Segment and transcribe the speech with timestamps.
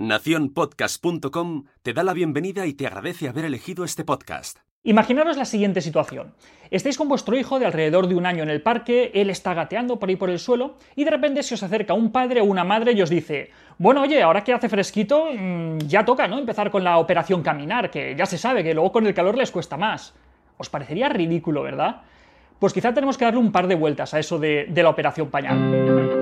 [0.00, 4.60] Naciónpodcast.com te da la bienvenida y te agradece haber elegido este podcast.
[4.82, 6.32] Imaginaros la siguiente situación.
[6.70, 9.98] Estáis con vuestro hijo de alrededor de un año en el parque, él está gateando
[9.98, 12.64] por ahí por el suelo y de repente se os acerca un padre o una
[12.64, 16.38] madre y os dice, bueno, oye, ahora que hace fresquito, mm, ya toca, ¿no?
[16.38, 19.50] Empezar con la operación caminar, que ya se sabe que luego con el calor les
[19.50, 20.14] cuesta más.
[20.56, 22.00] Os parecería ridículo, ¿verdad?
[22.58, 25.28] Pues quizá tenemos que darle un par de vueltas a eso de, de la operación
[25.28, 26.19] pañal.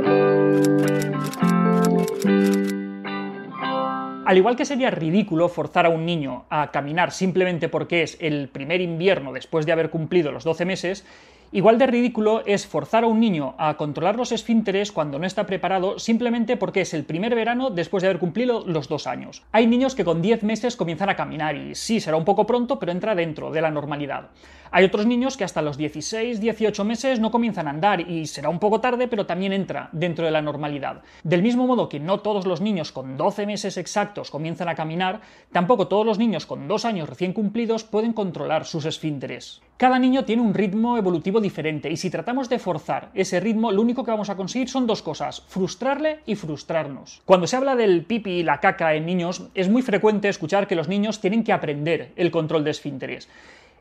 [4.29, 8.51] Al igual que sería ridículo forzar a un niño a caminar simplemente porque es el
[8.51, 11.07] primer invierno después de haber cumplido los 12 meses,
[11.51, 15.47] Igual de ridículo es forzar a un niño a controlar los esfínteres cuando no está
[15.47, 19.45] preparado simplemente porque es el primer verano después de haber cumplido los dos años.
[19.51, 22.79] Hay niños que con 10 meses comienzan a caminar y sí, será un poco pronto,
[22.79, 24.29] pero entra dentro de la normalidad.
[24.71, 28.51] Hay otros niños que hasta los 16, 18 meses no comienzan a andar y será
[28.51, 31.01] un poco tarde, pero también entra dentro de la normalidad.
[31.25, 35.23] Del mismo modo que no todos los niños con 12 meses exactos comienzan a caminar,
[35.51, 39.63] tampoco todos los niños con dos años recién cumplidos pueden controlar sus esfínteres.
[39.79, 43.81] Cada niño tiene un ritmo evolutivo diferente y si tratamos de forzar ese ritmo, lo
[43.81, 47.23] único que vamos a conseguir son dos cosas, frustrarle y frustrarnos.
[47.25, 50.75] Cuando se habla del pipi y la caca en niños, es muy frecuente escuchar que
[50.75, 53.29] los niños tienen que aprender el control de esfínteres.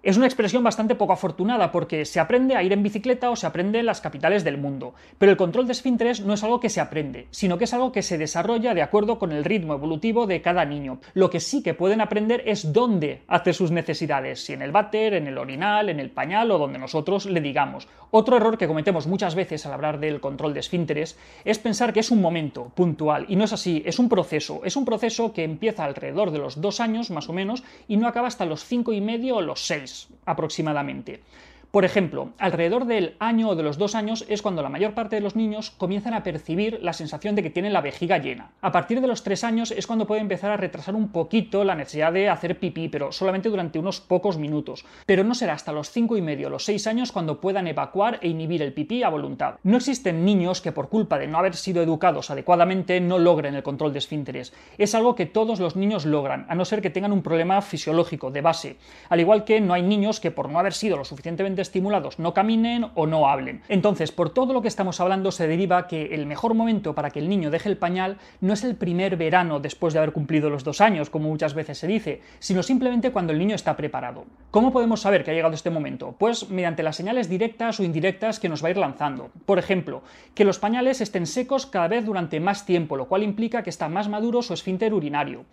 [0.08, 3.45] Es una expresión bastante poco afortunada porque se aprende a ir en bicicleta o se
[3.45, 6.69] aprende en las capitales del mundo, pero el control de esfínteres no es algo que
[6.69, 10.25] se aprende, sino que es algo que se desarrolla de acuerdo con el ritmo evolutivo
[10.25, 11.00] de cada niño.
[11.13, 15.13] Lo que sí que pueden aprender es dónde hacer sus necesidades, si en el váter,
[15.13, 17.89] en el orinal, en el pañal o donde nosotros le digamos.
[18.09, 22.00] Otro error que cometemos muchas veces al hablar del control de esfínteres es pensar que
[22.00, 25.44] es un momento puntual, y no es así, es un proceso, es un proceso que
[25.44, 28.94] empieza alrededor de los dos años más o menos y no acaba hasta los cinco
[28.94, 31.22] y medio o los seis aproximadamente.
[31.71, 35.17] Por ejemplo, alrededor del año o de los dos años es cuando la mayor parte
[35.17, 38.51] de los niños comienzan a percibir la sensación de que tienen la vejiga llena.
[38.61, 41.75] A partir de los tres años es cuando puede empezar a retrasar un poquito la
[41.75, 44.85] necesidad de hacer pipí, pero solamente durante unos pocos minutos.
[45.05, 48.19] Pero no será hasta los cinco y medio o los seis años cuando puedan evacuar
[48.22, 49.56] e inhibir el pipí a voluntad.
[49.63, 53.63] No existen niños que por culpa de no haber sido educados adecuadamente no logren el
[53.63, 54.53] control de esfínteres.
[54.77, 58.31] Es algo que todos los niños logran, a no ser que tengan un problema fisiológico
[58.31, 58.77] de base.
[59.09, 62.34] Al igual que no hay niños que por no haber sido lo suficientemente estimulados no
[62.34, 63.62] caminen o no hablen.
[63.69, 67.19] Entonces, por todo lo que estamos hablando se deriva que el mejor momento para que
[67.19, 70.63] el niño deje el pañal no es el primer verano después de haber cumplido los
[70.63, 74.25] dos años, como muchas veces se dice, sino simplemente cuando el niño está preparado.
[74.51, 76.16] ¿Cómo podemos saber que ha llegado este momento?
[76.18, 79.29] Pues mediante las señales directas o indirectas que nos va a ir lanzando.
[79.45, 80.03] Por ejemplo,
[80.34, 83.89] que los pañales estén secos cada vez durante más tiempo, lo cual implica que está
[83.89, 85.45] más maduro su esfínter urinario.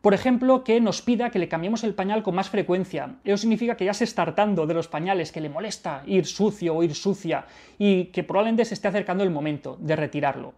[0.00, 3.16] Por ejemplo, que nos pida que le cambiemos el pañal con más frecuencia.
[3.24, 6.76] Eso significa que ya se está hartando de los pañales, que le molesta ir sucio
[6.76, 7.46] o ir sucia
[7.78, 10.54] y que probablemente se esté acercando el momento de retirarlo.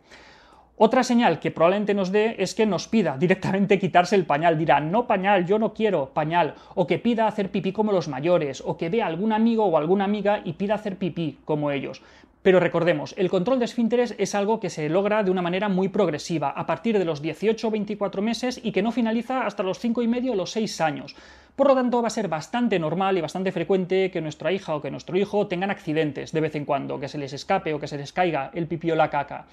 [0.76, 4.56] Otra señal que probablemente nos dé es que nos pida directamente quitarse el pañal.
[4.56, 6.54] Dirá, no pañal, yo no quiero pañal.
[6.74, 8.62] O que pida hacer pipí como los mayores.
[8.64, 12.02] O que vea algún amigo o alguna amiga y pida hacer pipí como ellos.
[12.42, 15.90] Pero recordemos, el control de esfínteres es algo que se logra de una manera muy
[15.90, 19.78] progresiva, a partir de los 18 o 24 meses y que no finaliza hasta los
[19.78, 21.14] 5 y medio o los 6 años.
[21.54, 24.80] Por lo tanto, va a ser bastante normal y bastante frecuente que nuestra hija o
[24.80, 27.88] que nuestro hijo tengan accidentes de vez en cuando, que se les escape o que
[27.88, 29.44] se les caiga el pipí o la caca.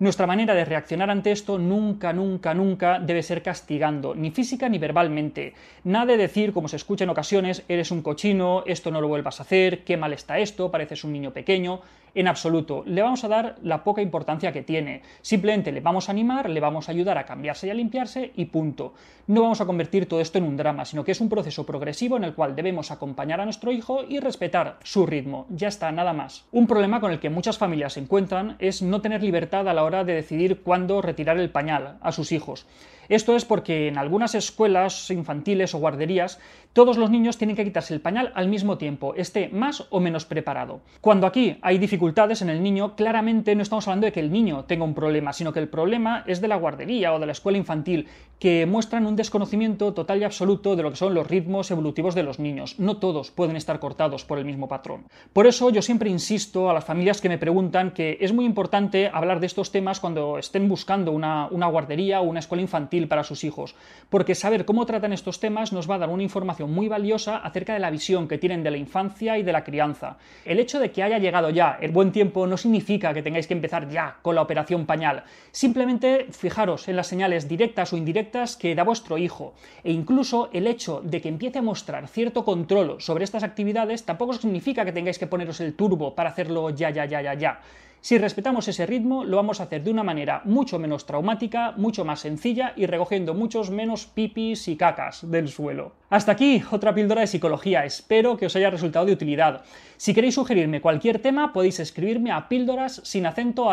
[0.00, 4.78] Nuestra manera de reaccionar ante esto nunca, nunca, nunca debe ser castigando, ni física ni
[4.78, 5.54] verbalmente.
[5.82, 9.40] Nada de decir, como se escucha en ocasiones, eres un cochino, esto no lo vuelvas
[9.40, 11.80] a hacer, qué mal está esto, pareces un niño pequeño.
[12.14, 15.02] En absoluto, le vamos a dar la poca importancia que tiene.
[15.22, 18.46] Simplemente le vamos a animar, le vamos a ayudar a cambiarse y a limpiarse y
[18.46, 18.94] punto.
[19.26, 22.16] No vamos a convertir todo esto en un drama, sino que es un proceso progresivo
[22.16, 25.46] en el cual debemos acompañar a nuestro hijo y respetar su ritmo.
[25.50, 26.46] Ya está, nada más.
[26.50, 29.84] Un problema con el que muchas familias se encuentran es no tener libertad a la
[29.84, 32.66] hora de decidir cuándo retirar el pañal a sus hijos.
[33.08, 36.38] Esto es porque en algunas escuelas infantiles o guarderías
[36.72, 40.26] todos los niños tienen que quitarse el pañal al mismo tiempo, esté más o menos
[40.26, 40.80] preparado.
[41.00, 44.64] Cuando aquí hay dificultades en el niño, claramente no estamos hablando de que el niño
[44.64, 47.58] tenga un problema, sino que el problema es de la guardería o de la escuela
[47.58, 48.06] infantil,
[48.38, 52.22] que muestran un desconocimiento total y absoluto de lo que son los ritmos evolutivos de
[52.22, 52.78] los niños.
[52.78, 55.06] No todos pueden estar cortados por el mismo patrón.
[55.32, 59.10] Por eso yo siempre insisto a las familias que me preguntan que es muy importante
[59.12, 63.22] hablar de estos temas cuando estén buscando una, una guardería o una escuela infantil para
[63.22, 63.76] sus hijos,
[64.08, 67.74] porque saber cómo tratan estos temas nos va a dar una información muy valiosa acerca
[67.74, 70.16] de la visión que tienen de la infancia y de la crianza.
[70.44, 73.54] El hecho de que haya llegado ya el buen tiempo no significa que tengáis que
[73.54, 78.74] empezar ya con la operación pañal, simplemente fijaros en las señales directas o indirectas que
[78.74, 79.54] da vuestro hijo,
[79.84, 84.32] e incluso el hecho de que empiece a mostrar cierto control sobre estas actividades tampoco
[84.32, 87.60] significa que tengáis que poneros el turbo para hacerlo ya, ya, ya, ya, ya.
[88.00, 92.04] Si respetamos ese ritmo, lo vamos a hacer de una manera mucho menos traumática, mucho
[92.04, 95.92] más sencilla y recogiendo muchos menos pipis y cacas del suelo.
[96.08, 99.62] Hasta aquí otra píldora de psicología, espero que os haya resultado de utilidad.
[99.96, 103.68] Si queréis sugerirme cualquier tema, podéis escribirme a píldoras sin acento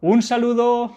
[0.00, 0.96] ¡Un saludo!